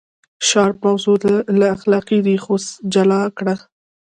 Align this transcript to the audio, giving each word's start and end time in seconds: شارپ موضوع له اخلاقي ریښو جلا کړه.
شارپ 0.47 0.77
موضوع 0.85 1.17
له 1.59 1.67
اخلاقي 1.75 2.17
ریښو 2.27 2.55
جلا 2.93 3.21
کړه. 3.37 3.55